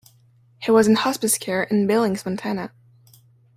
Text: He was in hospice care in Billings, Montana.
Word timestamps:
He 0.59 0.71
was 0.71 0.87
in 0.87 0.95
hospice 0.95 1.37
care 1.37 1.61
in 1.61 1.85
Billings, 1.85 2.25
Montana. 2.25 2.71